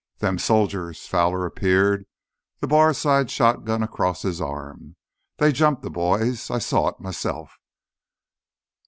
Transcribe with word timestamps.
"Them 0.17 0.39
soldiers...." 0.39 1.05
Fowler 1.05 1.45
appeared, 1.45 2.07
the 2.59 2.65
bar 2.65 2.91
side 2.91 3.29
shotgun 3.29 3.83
across 3.83 4.23
his 4.23 4.41
arm—"they 4.41 5.51
jumped 5.51 5.83
th' 5.85 5.93
boys. 5.93 6.49
I 6.49 6.57
saw 6.57 6.87
it, 6.87 6.99
myself." 6.99 7.59